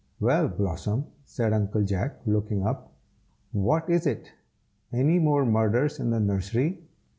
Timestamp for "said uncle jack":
1.25-2.21